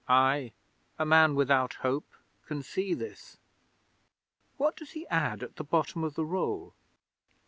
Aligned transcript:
I, 0.09 0.53
a 0.97 1.05
man 1.05 1.35
without 1.35 1.75
hope, 1.75 2.09
can 2.47 2.63
see 2.63 2.95
this. 2.95 3.37
What 4.57 4.75
does 4.75 4.93
he 4.93 5.05
add 5.09 5.43
at 5.43 5.57
the 5.57 5.63
bottom 5.63 6.03
of 6.03 6.15
the 6.15 6.25
roll? 6.25 6.73